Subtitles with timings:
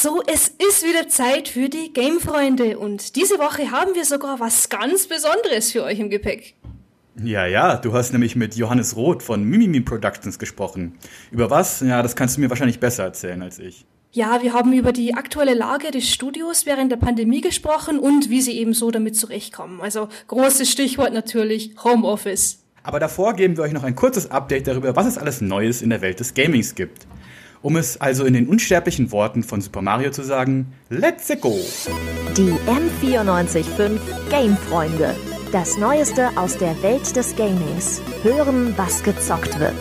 [0.00, 4.68] So, es ist wieder Zeit für die Game-Freunde und diese Woche haben wir sogar was
[4.68, 6.54] ganz Besonderes für euch im Gepäck.
[7.20, 10.96] Ja, ja, du hast nämlich mit Johannes Roth von Mimimi Productions gesprochen.
[11.32, 11.80] Über was?
[11.80, 13.86] Ja, das kannst du mir wahrscheinlich besser erzählen als ich.
[14.12, 18.40] Ja, wir haben über die aktuelle Lage des Studios während der Pandemie gesprochen und wie
[18.40, 19.80] sie eben so damit zurechtkommen.
[19.80, 22.62] Also großes Stichwort natürlich Homeoffice.
[22.84, 25.90] Aber davor geben wir euch noch ein kurzes Update darüber, was es alles Neues in
[25.90, 27.08] der Welt des Gamings gibt.
[27.60, 31.58] Um es also in den unsterblichen Worten von Super Mario zu sagen, let's go!
[32.36, 33.98] Die M945
[34.30, 35.16] Game-Freunde.
[35.50, 38.00] Das Neueste aus der Welt des Gamings.
[38.22, 39.74] Hören, was gezockt wird.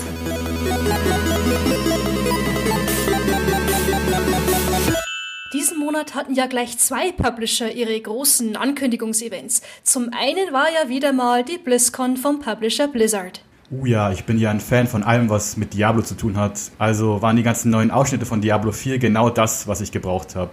[5.54, 9.62] Diesen Monat hatten ja gleich zwei Publisher ihre großen Ankündigungsevents.
[9.84, 13.42] Zum einen war ja wieder mal die BlizzCon vom Publisher Blizzard.
[13.70, 16.72] Uh ja, ich bin ja ein Fan von allem, was mit Diablo zu tun hat.
[16.78, 20.52] Also waren die ganzen neuen Ausschnitte von Diablo 4 genau das, was ich gebraucht habe.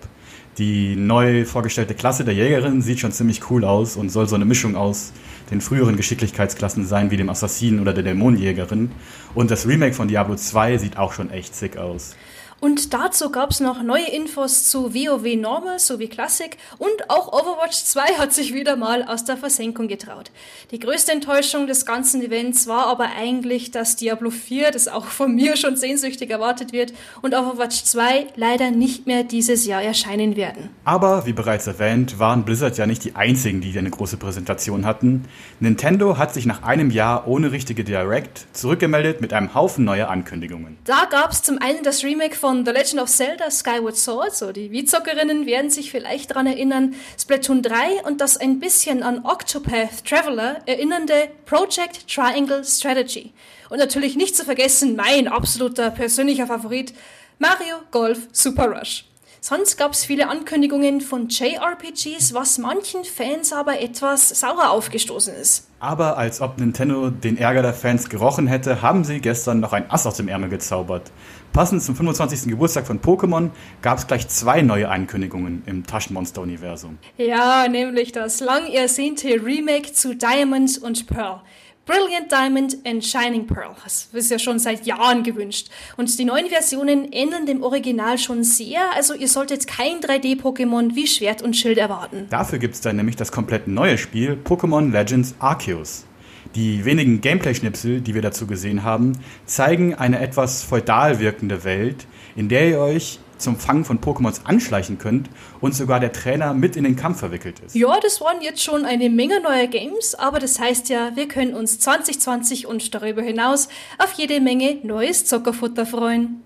[0.58, 4.44] Die neu vorgestellte Klasse der Jägerin sieht schon ziemlich cool aus und soll so eine
[4.44, 5.12] Mischung aus
[5.52, 8.90] den früheren Geschicklichkeitsklassen sein, wie dem Assassinen oder der Dämonenjägerin.
[9.32, 12.16] Und das Remake von Diablo 2 sieht auch schon echt sick aus.
[12.64, 17.76] Und dazu gab es noch neue Infos zu WoW Normal sowie Classic und auch Overwatch
[17.76, 20.30] 2 hat sich wieder mal aus der Versenkung getraut.
[20.70, 25.34] Die größte Enttäuschung des ganzen Events war aber eigentlich, dass Diablo 4, das auch von
[25.34, 30.70] mir schon sehnsüchtig erwartet wird, und Overwatch 2 leider nicht mehr dieses Jahr erscheinen werden.
[30.86, 35.26] Aber wie bereits erwähnt, waren Blizzard ja nicht die einzigen, die eine große Präsentation hatten.
[35.60, 40.78] Nintendo hat sich nach einem Jahr ohne richtige Direct zurückgemeldet mit einem Haufen neuer Ankündigungen.
[40.84, 44.36] Da gab es zum einen das Remake von von The Legend of Zelda Skyward Sword,
[44.36, 49.24] so die Wii-Zockerinnen werden sich vielleicht daran erinnern, Splatoon 3 und das ein bisschen an
[49.24, 53.32] Octopath Traveler erinnernde Project Triangle Strategy.
[53.70, 56.94] Und natürlich nicht zu vergessen mein absoluter persönlicher Favorit,
[57.40, 59.04] Mario Golf Super Rush.
[59.46, 65.68] Sonst gab es viele Ankündigungen von JRPGs, was manchen Fans aber etwas sauer aufgestoßen ist.
[65.80, 69.90] Aber als ob Nintendo den Ärger der Fans gerochen hätte, haben sie gestern noch ein
[69.90, 71.12] Ass aus dem Ärmel gezaubert.
[71.52, 72.48] Passend zum 25.
[72.48, 73.50] Geburtstag von Pokémon
[73.82, 76.96] gab es gleich zwei neue Ankündigungen im Taschenmonster-Universum.
[77.18, 81.42] Ja, nämlich das lang ersehnte Remake zu Diamond und Pearl.
[81.86, 83.74] Brilliant Diamond and Shining Pearl.
[83.84, 85.68] Das ist ja schon seit Jahren gewünscht.
[85.98, 91.06] Und die neuen Versionen ähneln dem Original schon sehr, also ihr solltet kein 3D-Pokémon wie
[91.06, 92.26] Schwert und Schild erwarten.
[92.30, 96.06] Dafür gibt es dann nämlich das komplett neue Spiel Pokémon Legends Arceus.
[96.54, 102.48] Die wenigen Gameplay-Schnipsel, die wir dazu gesehen haben, zeigen eine etwas feudal wirkende Welt, in
[102.48, 105.28] der ihr euch zum Fangen von Pokémons anschleichen könnt
[105.60, 107.74] und sogar der Trainer mit in den Kampf verwickelt ist.
[107.74, 111.54] Ja, das waren jetzt schon eine Menge neuer Games, aber das heißt ja, wir können
[111.54, 113.68] uns 2020 und darüber hinaus
[113.98, 116.42] auf jede Menge neues Zockerfutter freuen.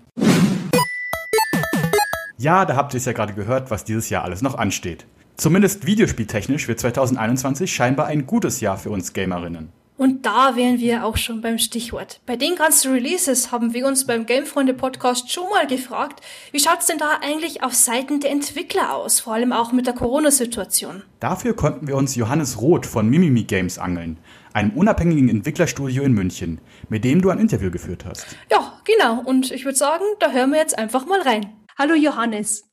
[2.37, 5.05] Ja, da habt ihr es ja gerade gehört, was dieses Jahr alles noch ansteht.
[5.35, 9.69] Zumindest videospieltechnisch wird 2021 scheinbar ein gutes Jahr für uns Gamerinnen.
[9.99, 12.21] Und da wären wir auch schon beim Stichwort.
[12.25, 16.21] Bei den ganzen Releases haben wir uns beim Gamefreunde Podcast schon mal gefragt,
[16.53, 19.93] wie schaut's denn da eigentlich auf Seiten der Entwickler aus, vor allem auch mit der
[19.93, 21.03] Corona-Situation?
[21.19, 24.19] Dafür konnten wir uns Johannes Roth von Mimimi Games angeln,
[24.53, 28.25] einem unabhängigen Entwicklerstudio in München, mit dem du ein Interview geführt hast.
[28.49, 29.21] Ja, genau.
[29.25, 31.57] Und ich würde sagen, da hören wir jetzt einfach mal rein.
[31.77, 32.63] Hallo Johannes.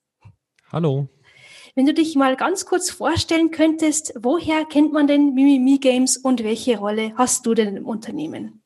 [0.70, 1.08] Hallo.
[1.78, 6.42] Wenn du dich mal ganz kurz vorstellen könntest, woher kennt man denn Mimimi Games und
[6.42, 8.62] welche Rolle hast du denn im Unternehmen?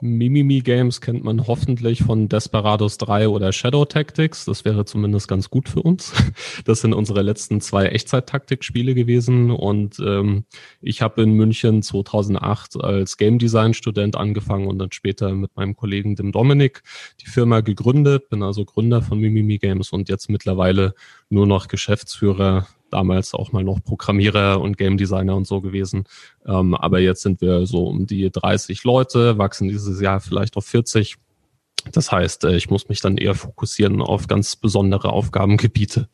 [0.00, 4.44] Mimimi Games kennt man hoffentlich von Desperados 3 oder Shadow Tactics.
[4.44, 6.12] Das wäre zumindest ganz gut für uns.
[6.64, 9.50] Das sind unsere letzten zwei Echtzeit-Taktik-Spiele gewesen.
[9.50, 10.44] Und ähm,
[10.80, 16.16] ich habe in München 2008 als Game Design-Student angefangen und dann später mit meinem Kollegen
[16.16, 16.82] dem Dominik
[17.20, 18.28] die Firma gegründet.
[18.28, 20.94] Bin also Gründer von Mimimi Games und jetzt mittlerweile
[21.28, 26.04] nur noch Geschäftsführer damals auch mal noch Programmierer und Game Designer und so gewesen.
[26.46, 30.66] Ähm, aber jetzt sind wir so um die 30 Leute, wachsen dieses Jahr vielleicht auf
[30.66, 31.16] 40.
[31.92, 36.08] Das heißt, äh, ich muss mich dann eher fokussieren auf ganz besondere Aufgabengebiete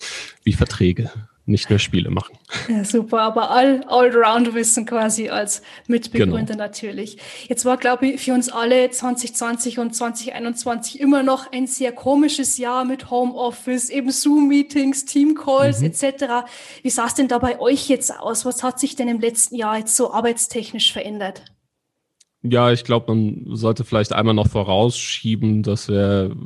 [0.44, 1.10] wie Verträge
[1.46, 2.36] nicht mehr Spiele machen.
[2.68, 6.64] Ja, super, aber all, Allround-Wissen quasi als Mitbegründer genau.
[6.64, 7.18] natürlich.
[7.48, 12.58] Jetzt war, glaube ich, für uns alle 2020 und 2021 immer noch ein sehr komisches
[12.58, 15.86] Jahr mit Homeoffice, eben Zoom-Meetings, Team-Calls mhm.
[15.86, 16.24] etc.
[16.82, 18.44] Wie sah es denn da bei euch jetzt aus?
[18.44, 21.44] Was hat sich denn im letzten Jahr jetzt so arbeitstechnisch verändert?
[22.42, 26.36] Ja, ich glaube, man sollte vielleicht einmal noch vorausschieben, dass wir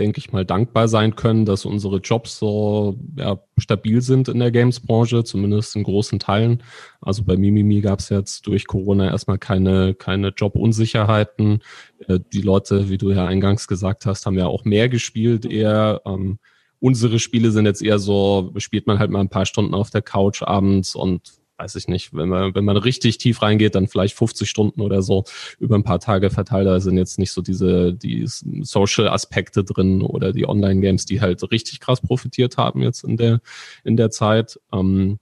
[0.00, 4.50] denke ich mal, dankbar sein können, dass unsere Jobs so ja, stabil sind in der
[4.50, 6.62] Games-Branche, zumindest in großen Teilen.
[7.00, 11.60] Also bei Mimimi gab es jetzt durch Corona erstmal keine, keine Jobunsicherheiten.
[12.08, 16.00] Äh, die Leute, wie du ja eingangs gesagt hast, haben ja auch mehr gespielt eher.
[16.06, 16.38] Ähm,
[16.80, 20.02] unsere Spiele sind jetzt eher so, spielt man halt mal ein paar Stunden auf der
[20.02, 24.16] Couch abends und weiß ich nicht, wenn man, wenn man richtig tief reingeht, dann vielleicht
[24.16, 25.24] 50 Stunden oder so
[25.58, 26.66] über ein paar Tage verteilt.
[26.66, 31.80] Da sind jetzt nicht so diese die Social-Aspekte drin oder die Online-Games, die halt richtig
[31.80, 33.40] krass profitiert haben jetzt in der,
[33.84, 34.58] in der Zeit.
[34.72, 35.18] Ähm,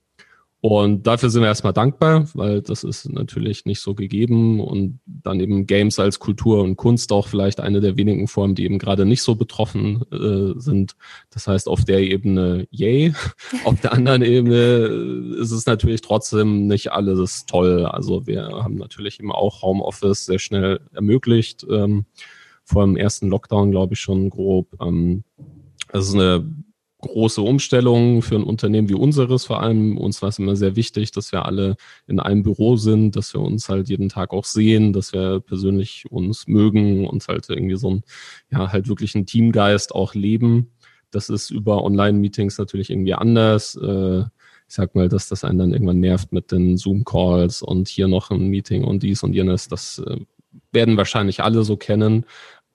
[0.61, 5.39] und dafür sind wir erstmal dankbar, weil das ist natürlich nicht so gegeben und dann
[5.39, 9.05] eben Games als Kultur und Kunst auch vielleicht eine der wenigen Formen, die eben gerade
[9.05, 10.97] nicht so betroffen äh, sind.
[11.29, 13.13] Das heißt, auf der Ebene yay,
[13.63, 14.57] auf der anderen Ebene
[15.39, 17.85] ist es natürlich trotzdem nicht alles toll.
[17.85, 22.05] Also wir haben natürlich eben auch Homeoffice sehr schnell ermöglicht, ähm,
[22.65, 24.67] vor dem ersten Lockdown, glaube ich, schon grob.
[24.81, 25.23] Ähm,
[25.93, 26.45] es ist eine
[27.01, 29.45] große Umstellung für ein Unternehmen wie unseres.
[29.45, 33.15] Vor allem uns war es immer sehr wichtig, dass wir alle in einem Büro sind,
[33.15, 37.49] dass wir uns halt jeden Tag auch sehen, dass wir persönlich uns mögen und halt
[37.49, 38.03] irgendwie so ein,
[38.51, 40.71] ja, halt wirklich ein Teamgeist auch leben.
[41.11, 43.75] Das ist über Online-Meetings natürlich irgendwie anders.
[43.75, 44.19] Äh,
[44.67, 48.29] ich sag mal, dass das einen dann irgendwann nervt mit den Zoom-Calls und hier noch
[48.29, 49.67] ein Meeting und dies und jenes.
[49.67, 50.17] Das äh,
[50.71, 52.25] werden wahrscheinlich alle so kennen.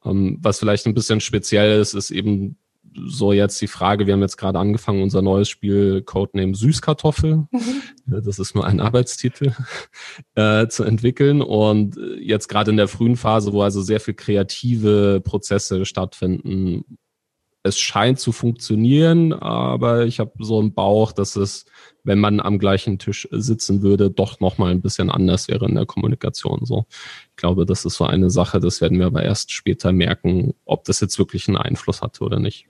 [0.05, 2.57] Ähm, was vielleicht ein bisschen speziell ist, ist eben
[2.95, 7.83] so jetzt die Frage, wir haben jetzt gerade angefangen, unser neues Spiel Codename Süßkartoffel, mhm.
[8.07, 9.53] das ist nur ein Arbeitstitel,
[10.35, 11.43] äh, zu entwickeln.
[11.43, 16.85] Und jetzt gerade in der frühen Phase, wo also sehr viel kreative Prozesse stattfinden,
[17.67, 21.65] es scheint zu funktionieren, aber ich habe so einen Bauch, dass es,
[22.03, 25.87] wenn man am gleichen Tisch sitzen würde, doch nochmal ein bisschen anders wäre in der
[25.87, 26.67] Kommunikation.
[26.67, 26.85] So,
[27.31, 30.85] ich glaube, das ist so eine Sache, das werden wir aber erst später merken, ob
[30.85, 32.67] das jetzt wirklich einen Einfluss hatte oder nicht.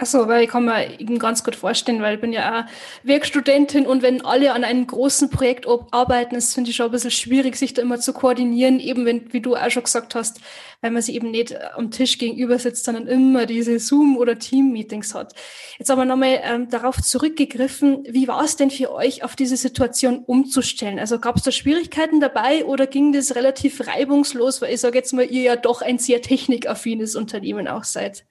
[0.00, 2.64] Achso, weil ich kann mir eben ganz gut vorstellen, weil ich bin ja auch
[3.02, 7.10] Werkstudentin und wenn alle an einem großen Projekt arbeiten, ist finde ich schon ein bisschen
[7.10, 10.40] schwierig, sich da immer zu koordinieren, eben wenn, wie du auch schon gesagt hast,
[10.80, 15.14] weil man sich eben nicht am Tisch gegenüber sitzt, sondern immer diese Zoom- oder Team-Meetings
[15.14, 15.34] hat.
[15.78, 20.24] Jetzt aber nochmal ähm, darauf zurückgegriffen, wie war es denn für euch, auf diese Situation
[20.24, 20.98] umzustellen?
[20.98, 25.12] Also gab es da Schwierigkeiten dabei oder ging das relativ reibungslos, weil ich sage jetzt
[25.12, 28.24] mal, ihr ja doch ein sehr technikaffines Unternehmen auch seid?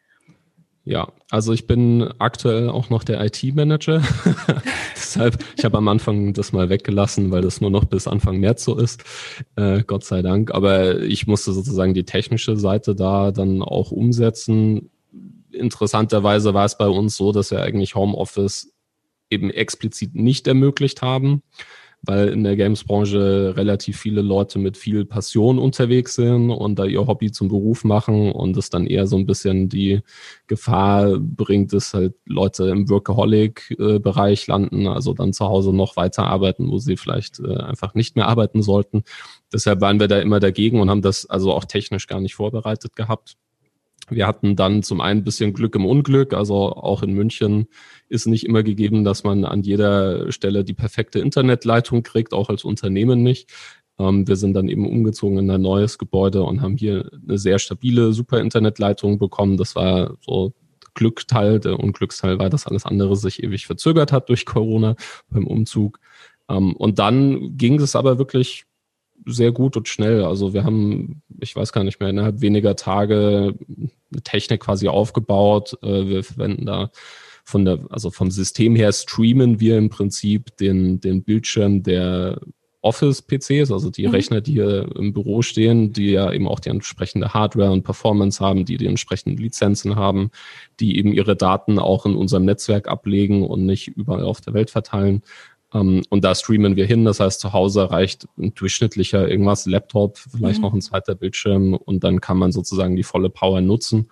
[0.89, 4.01] Ja, also ich bin aktuell auch noch der IT-Manager.
[4.95, 8.63] Deshalb, ich habe am Anfang das mal weggelassen, weil das nur noch bis Anfang März
[8.63, 9.03] so ist.
[9.55, 10.49] Äh, Gott sei Dank.
[10.49, 14.89] Aber ich musste sozusagen die technische Seite da dann auch umsetzen.
[15.51, 18.73] Interessanterweise war es bei uns so, dass wir eigentlich Homeoffice
[19.29, 21.43] eben explizit nicht ermöglicht haben
[22.01, 27.05] weil in der Games-Branche relativ viele Leute mit viel Passion unterwegs sind und da ihr
[27.05, 30.01] Hobby zum Beruf machen und es dann eher so ein bisschen die
[30.47, 36.69] Gefahr bringt, dass halt Leute im Workaholic-Bereich landen, also dann zu Hause noch weiter arbeiten,
[36.69, 39.03] wo sie vielleicht äh, einfach nicht mehr arbeiten sollten.
[39.51, 42.95] Deshalb waren wir da immer dagegen und haben das also auch technisch gar nicht vorbereitet
[42.95, 43.35] gehabt.
[44.09, 47.67] Wir hatten dann zum einen ein bisschen Glück im Unglück, also auch in München
[48.07, 52.63] ist nicht immer gegeben, dass man an jeder Stelle die perfekte Internetleitung kriegt, auch als
[52.63, 53.51] Unternehmen nicht.
[53.99, 57.59] Ähm, wir sind dann eben umgezogen in ein neues Gebäude und haben hier eine sehr
[57.59, 59.57] stabile, super Internetleitung bekommen.
[59.57, 60.53] Das war so
[60.95, 61.59] Glückteil.
[61.59, 64.95] Der Unglücksteil war, dass alles andere sich ewig verzögert hat durch Corona
[65.29, 65.99] beim Umzug.
[66.49, 68.65] Ähm, und dann ging es aber wirklich
[69.25, 70.23] sehr gut und schnell.
[70.23, 75.77] Also wir haben, ich weiß gar nicht mehr, innerhalb weniger Tage eine Technik quasi aufgebaut.
[75.81, 76.91] Äh, wir verwenden da
[77.43, 82.39] von der, also vom System her streamen wir im Prinzip den, den Bildschirm der
[82.81, 84.13] Office-PCs, also die mhm.
[84.13, 88.43] Rechner, die hier im Büro stehen, die ja eben auch die entsprechende Hardware und Performance
[88.43, 90.31] haben, die die entsprechenden Lizenzen haben,
[90.79, 94.69] die eben ihre Daten auch in unserem Netzwerk ablegen und nicht überall auf der Welt
[94.69, 95.23] verteilen.
[95.71, 97.05] Um, ähm, und da streamen wir hin.
[97.05, 100.63] Das heißt, zu Hause reicht ein durchschnittlicher irgendwas, Laptop, vielleicht mhm.
[100.63, 104.09] noch ein zweiter Bildschirm und dann kann man sozusagen die volle Power nutzen.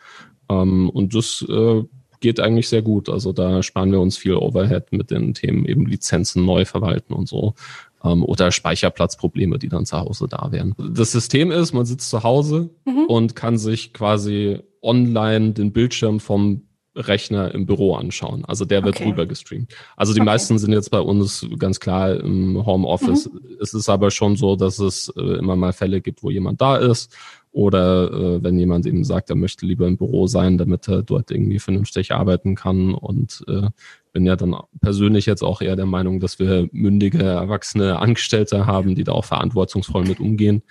[0.48, 1.84] Um, ähm, und das äh,
[2.20, 3.10] geht eigentlich sehr gut.
[3.10, 7.28] Also da sparen wir uns viel Overhead mit den Themen eben Lizenzen neu verwalten und
[7.28, 7.56] so.
[8.02, 10.76] Um, ähm, oder Speicherplatzprobleme, die dann zu Hause da wären.
[10.78, 13.06] Das System ist, man sitzt zu Hause mhm.
[13.08, 16.67] und kann sich quasi online den Bildschirm vom
[16.98, 18.44] Rechner im Büro anschauen.
[18.46, 19.10] Also der wird okay.
[19.10, 19.74] rüber gestreamt.
[19.96, 20.26] Also die okay.
[20.26, 23.30] meisten sind jetzt bei uns ganz klar im Homeoffice.
[23.32, 23.58] Mhm.
[23.62, 26.78] Es ist aber schon so, dass es äh, immer mal Fälle gibt, wo jemand da
[26.78, 27.16] ist
[27.58, 31.32] oder äh, wenn jemand eben sagt, er möchte lieber im Büro sein, damit er dort
[31.32, 32.94] irgendwie vernünftig arbeiten kann.
[32.94, 33.70] Und äh,
[34.14, 38.94] bin ja dann persönlich jetzt auch eher der Meinung, dass wir mündige, erwachsene Angestellte haben,
[38.94, 40.62] die da auch verantwortungsvoll mit umgehen.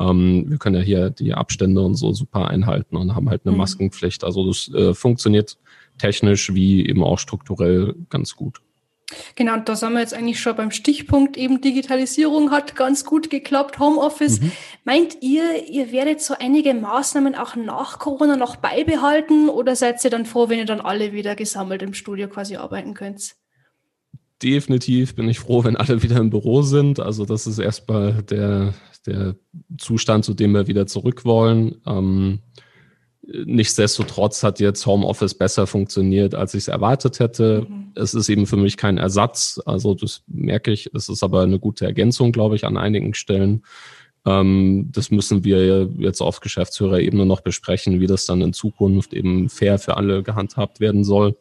[0.00, 3.52] Ähm, wir können ja hier die Abstände und so super einhalten und haben halt eine
[3.52, 3.58] mhm.
[3.58, 4.24] Maskenpflicht.
[4.24, 5.58] Also das äh, funktioniert
[5.98, 8.60] technisch wie eben auch strukturell ganz gut.
[9.34, 13.30] Genau, und da sind wir jetzt eigentlich schon beim Stichpunkt eben Digitalisierung hat ganz gut
[13.30, 14.40] geklappt, Homeoffice.
[14.40, 14.52] Mhm.
[14.84, 20.10] Meint ihr, ihr werdet so einige Maßnahmen auch nach Corona noch beibehalten oder seid ihr
[20.10, 23.34] dann froh, wenn ihr dann alle wieder gesammelt im Studio quasi arbeiten könnt?
[24.42, 26.98] Definitiv bin ich froh, wenn alle wieder im Büro sind.
[26.98, 28.74] Also das ist erstmal der,
[29.06, 29.36] der
[29.78, 31.80] Zustand, zu dem wir wieder zurück wollen.
[31.86, 32.40] Ähm,
[33.24, 37.66] Nichtsdestotrotz hat jetzt Homeoffice besser funktioniert, als ich es erwartet hätte.
[37.68, 37.92] Mhm.
[37.94, 39.60] Es ist eben für mich kein Ersatz.
[39.64, 40.90] Also das merke ich.
[40.92, 43.64] Es ist aber eine gute Ergänzung, glaube ich, an einigen Stellen.
[44.26, 49.48] Ähm, das müssen wir jetzt auf Geschäftsführerebene noch besprechen, wie das dann in Zukunft eben
[49.48, 51.36] fair für alle gehandhabt werden soll.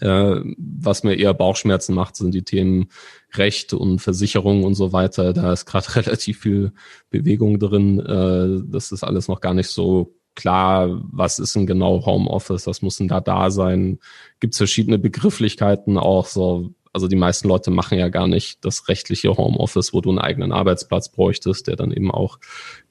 [0.00, 2.88] Äh, was mir eher Bauchschmerzen macht, sind die Themen
[3.34, 5.34] Recht und Versicherung und so weiter.
[5.34, 6.72] Da ist gerade relativ viel
[7.10, 8.00] Bewegung drin.
[8.00, 12.82] Äh, das ist alles noch gar nicht so klar, was ist denn genau Homeoffice, was
[12.82, 13.98] muss denn da da sein?
[14.40, 16.70] Gibt es verschiedene Begrifflichkeiten auch so?
[16.92, 20.52] Also die meisten Leute machen ja gar nicht das rechtliche Homeoffice, wo du einen eigenen
[20.52, 22.38] Arbeitsplatz bräuchtest, der dann eben auch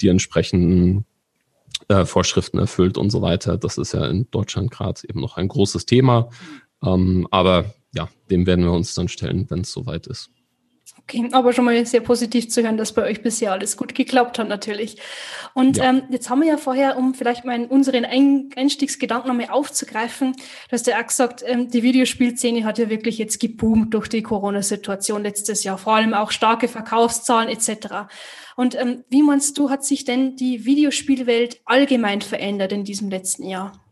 [0.02, 1.06] die entsprechenden
[1.88, 3.58] äh, Vorschriften erfüllt und so weiter.
[3.58, 6.30] Das ist ja in Deutschland gerade eben noch ein großes Thema.
[6.84, 10.30] Ähm, aber ja, dem werden wir uns dann stellen, wenn es soweit ist.
[11.06, 14.40] Okay, aber schon mal sehr positiv zu hören, dass bei euch bisher alles gut geklappt
[14.40, 14.98] hat, natürlich.
[15.54, 15.90] Und ja.
[15.90, 20.88] ähm, jetzt haben wir ja vorher, um vielleicht mal unseren Einstiegsgedanken nochmal aufzugreifen, du hast
[20.88, 25.66] ja auch gesagt, ähm, die Videospielszene hat ja wirklich jetzt geboomt durch die Corona-Situation letztes
[25.66, 28.08] Jahr, vor allem auch starke Verkaufszahlen etc.
[28.56, 33.44] Und ähm, wie meinst du, hat sich denn die Videospielwelt allgemein verändert in diesem letzten
[33.44, 33.83] Jahr?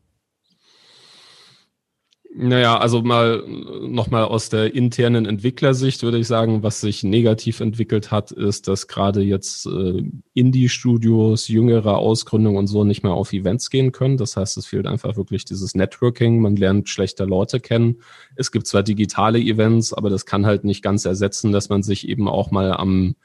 [2.34, 8.10] Naja, also mal nochmal aus der internen Entwicklersicht würde ich sagen, was sich negativ entwickelt
[8.10, 10.02] hat, ist, dass gerade jetzt äh,
[10.34, 14.16] Indie-Studios, jüngere Ausgründungen und so nicht mehr auf Events gehen können.
[14.16, 16.40] Das heißt, es fehlt einfach wirklich dieses Networking.
[16.40, 17.98] Man lernt schlechter Leute kennen.
[18.38, 22.08] Es gibt zwar digitale Events, aber das kann halt nicht ganz ersetzen, dass man sich
[22.08, 23.16] eben auch mal am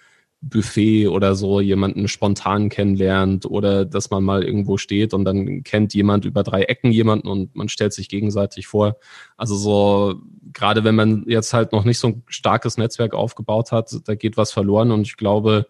[0.49, 5.95] Buffet oder so jemanden spontan kennenlernt oder dass man mal irgendwo steht und dann kennt
[5.95, 8.97] jemand über drei Ecken jemanden und man stellt sich gegenseitig vor.
[9.37, 10.21] Also so,
[10.53, 14.37] gerade wenn man jetzt halt noch nicht so ein starkes Netzwerk aufgebaut hat, da geht
[14.37, 15.67] was verloren und ich glaube,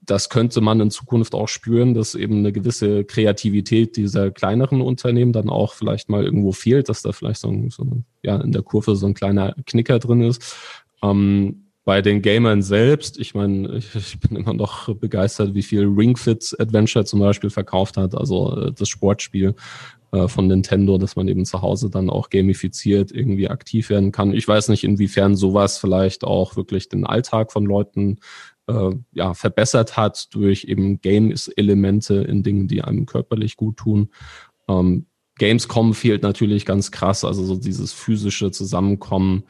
[0.00, 5.32] das könnte man in Zukunft auch spüren, dass eben eine gewisse Kreativität dieser kleineren Unternehmen
[5.32, 7.84] dann auch vielleicht mal irgendwo fehlt, dass da vielleicht so, ein, so
[8.22, 10.56] ja, in der Kurve so ein kleiner Knicker drin ist.
[11.02, 15.84] Ähm, bei den Gamern selbst, ich meine, ich, ich, bin immer noch begeistert, wie viel
[15.84, 19.54] Ring Fit Adventure zum Beispiel verkauft hat, also äh, das Sportspiel
[20.10, 24.34] äh, von Nintendo, dass man eben zu Hause dann auch gamifiziert irgendwie aktiv werden kann.
[24.34, 28.18] Ich weiß nicht, inwiefern sowas vielleicht auch wirklich den Alltag von Leuten
[28.66, 34.10] äh, ja, verbessert hat durch eben Games-Elemente in Dingen, die einem körperlich gut tun.
[34.68, 35.06] Ähm,
[35.38, 39.44] Gamescom fehlt natürlich ganz krass, also so dieses physische Zusammenkommen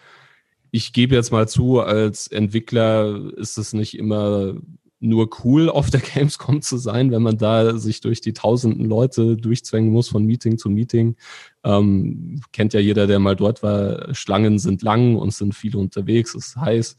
[0.70, 4.54] ich gebe jetzt mal zu, als Entwickler ist es nicht immer
[4.98, 9.36] nur cool, auf der Gamescom zu sein, wenn man da sich durch die tausenden Leute
[9.36, 11.16] durchzwängen muss von Meeting zu Meeting.
[11.64, 14.14] Ähm, kennt ja jeder, der mal dort war.
[14.14, 16.96] Schlangen sind lang und sind viele unterwegs, ist heiß.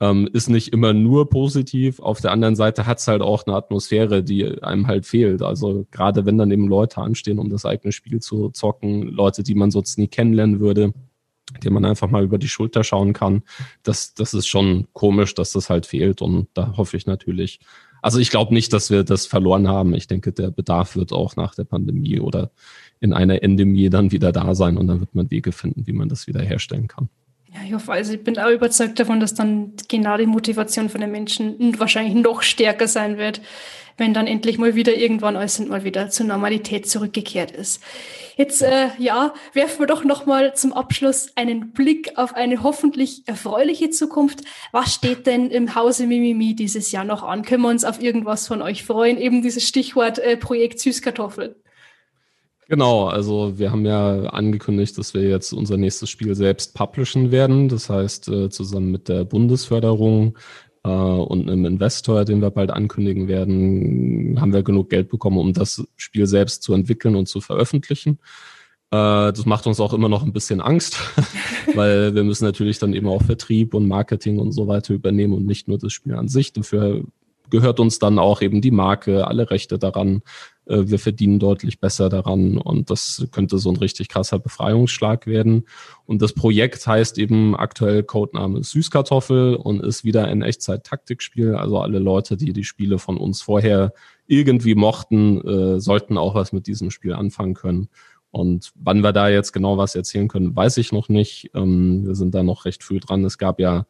[0.00, 2.00] Ähm, ist nicht immer nur positiv.
[2.00, 5.40] Auf der anderen Seite hat es halt auch eine Atmosphäre, die einem halt fehlt.
[5.40, 9.54] Also gerade wenn dann eben Leute anstehen, um das eigene Spiel zu zocken, Leute, die
[9.54, 10.92] man sonst nie kennenlernen würde
[11.62, 13.42] den man einfach mal über die Schulter schauen kann.
[13.82, 16.22] Das, das ist schon komisch, dass das halt fehlt.
[16.22, 17.60] Und da hoffe ich natürlich,
[18.02, 19.94] also ich glaube nicht, dass wir das verloren haben.
[19.94, 22.50] Ich denke, der Bedarf wird auch nach der Pandemie oder
[23.00, 26.08] in einer Endemie dann wieder da sein und dann wird man Wege finden, wie man
[26.08, 27.08] das wieder herstellen kann.
[27.54, 31.00] Ja, ich hoffe, also ich bin auch überzeugt davon, dass dann genau die Motivation von
[31.00, 33.40] den Menschen wahrscheinlich noch stärker sein wird,
[33.96, 37.80] wenn dann endlich mal wieder irgendwann alles mal wieder zur Normalität zurückgekehrt ist.
[38.36, 43.22] Jetzt, äh, ja, werfen wir doch noch mal zum Abschluss einen Blick auf eine hoffentlich
[43.28, 44.40] erfreuliche Zukunft.
[44.72, 47.44] Was steht denn im Hause Mimimi dieses Jahr noch an?
[47.44, 49.16] Können wir uns auf irgendwas von euch freuen?
[49.16, 51.62] Eben dieses Stichwort äh, Projekt Süßkartoffel.
[52.68, 57.68] Genau, also wir haben ja angekündigt, dass wir jetzt unser nächstes Spiel selbst publishen werden.
[57.68, 60.38] Das heißt, äh, zusammen mit der Bundesförderung
[60.82, 65.52] äh, und einem Investor, den wir bald ankündigen werden, haben wir genug Geld bekommen, um
[65.52, 68.18] das Spiel selbst zu entwickeln und zu veröffentlichen.
[68.90, 70.98] Äh, das macht uns auch immer noch ein bisschen Angst,
[71.74, 75.44] weil wir müssen natürlich dann eben auch Vertrieb und Marketing und so weiter übernehmen und
[75.44, 76.54] nicht nur das Spiel an sich.
[76.54, 77.02] Dafür
[77.50, 80.22] gehört uns dann auch eben die Marke, alle Rechte daran.
[80.66, 85.64] Äh, wir verdienen deutlich besser daran und das könnte so ein richtig krasser Befreiungsschlag werden.
[86.06, 91.54] Und das Projekt heißt eben aktuell Codename Süßkartoffel und ist wieder ein Echtzeit-Taktikspiel.
[91.54, 93.92] Also alle Leute, die die Spiele von uns vorher
[94.26, 97.88] irgendwie mochten, äh, sollten auch was mit diesem Spiel anfangen können.
[98.30, 101.50] Und wann wir da jetzt genau was erzählen können, weiß ich noch nicht.
[101.54, 103.24] Ähm, wir sind da noch recht früh dran.
[103.24, 103.86] Es gab ja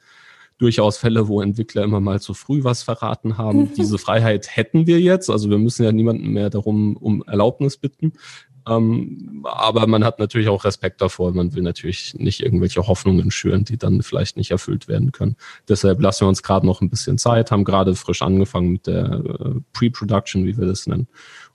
[0.58, 3.73] durchaus Fälle, wo Entwickler immer mal zu früh was verraten haben.
[3.76, 5.30] Diese Freiheit hätten wir jetzt.
[5.30, 8.12] Also wir müssen ja niemanden mehr darum um Erlaubnis bitten.
[8.68, 11.33] Ähm, aber man hat natürlich auch Respekt davor.
[11.33, 15.37] Man will natürlich nicht irgendwelche Hoffnungen schüren, die dann vielleicht nicht erfüllt werden können.
[15.68, 19.04] Deshalb lassen wir uns gerade noch ein bisschen Zeit, haben gerade frisch angefangen mit der
[19.04, 21.09] äh, Pre-Production, wie wir das nennen,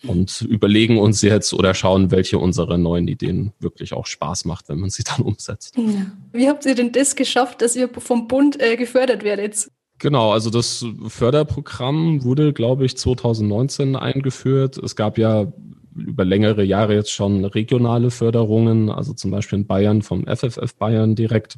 [0.08, 4.80] und überlegen uns jetzt oder schauen, welche unserer neuen Ideen wirklich auch Spaß macht, wenn
[4.80, 5.76] man sie dann umsetzt.
[5.78, 6.06] Ja.
[6.32, 9.70] Wie habt ihr denn das geschafft, dass ihr vom Bund äh, gefördert werdet?
[9.98, 14.78] Genau, also das Förderprogramm wurde, glaube ich, 2019 eingeführt.
[14.78, 15.52] Es gab ja
[16.00, 21.16] über längere Jahre jetzt schon regionale Förderungen, also zum Beispiel in Bayern vom FFF Bayern
[21.16, 21.58] direkt.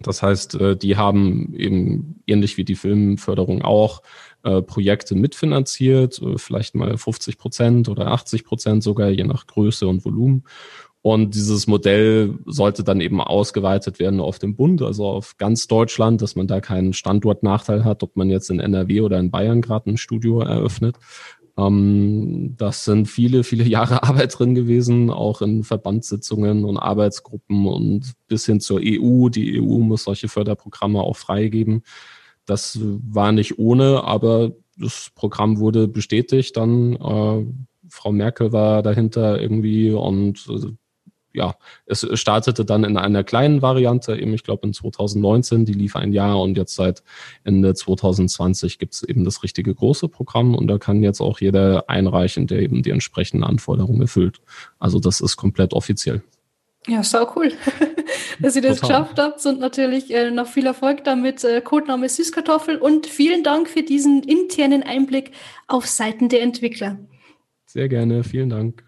[0.00, 4.02] Das heißt, äh, die haben eben ähnlich wie die Filmförderung auch
[4.42, 9.88] äh, Projekte mitfinanziert, äh, vielleicht mal 50 Prozent oder 80 Prozent sogar, je nach Größe
[9.88, 10.44] und Volumen.
[11.06, 16.20] Und dieses Modell sollte dann eben ausgeweitet werden auf den Bund, also auf ganz Deutschland,
[16.20, 19.88] dass man da keinen Standortnachteil hat, ob man jetzt in NRW oder in Bayern gerade
[19.88, 20.96] ein Studio eröffnet.
[21.58, 28.12] Ähm, das sind viele, viele Jahre Arbeit drin gewesen, auch in Verbandssitzungen und Arbeitsgruppen und
[28.28, 29.28] bis hin zur EU.
[29.28, 31.82] Die EU muss solche Förderprogramme auch freigeben.
[32.44, 36.56] Das war nicht ohne, aber das Programm wurde bestätigt.
[36.56, 37.46] Dann äh,
[37.88, 40.72] Frau Merkel war dahinter irgendwie und äh,
[41.36, 45.94] ja, es startete dann in einer kleinen Variante, eben ich glaube in 2019, die lief
[45.94, 47.02] ein Jahr und jetzt seit
[47.44, 51.88] Ende 2020 gibt es eben das richtige große Programm und da kann jetzt auch jeder
[51.88, 54.40] einreichen, der eben die entsprechenden Anforderungen erfüllt.
[54.78, 56.22] Also das ist komplett offiziell.
[56.88, 57.52] Ja, sau cool,
[58.40, 59.02] dass ihr das Total.
[59.02, 61.44] geschafft habt und natürlich äh, noch viel Erfolg damit.
[61.44, 65.32] Äh, Codename Süßkartoffel und vielen Dank für diesen internen Einblick
[65.66, 66.98] auf Seiten der Entwickler.
[67.66, 68.85] Sehr gerne, vielen Dank.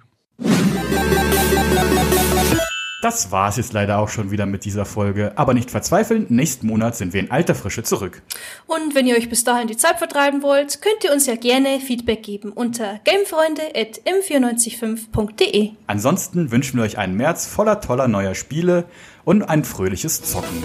[3.00, 5.30] Das war es jetzt leider auch schon wieder mit dieser Folge.
[5.36, 8.22] Aber nicht verzweifeln, nächsten Monat sind wir in alter Frische zurück.
[8.66, 11.78] Und wenn ihr euch bis dahin die Zeit vertreiben wollt, könnt ihr uns ja gerne
[11.78, 15.74] Feedback geben unter gamefreunde.m945.de.
[15.86, 18.86] Ansonsten wünschen wir euch einen März voller toller neuer Spiele
[19.24, 20.64] und ein fröhliches Zocken.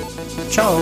[0.49, 0.81] Ciao!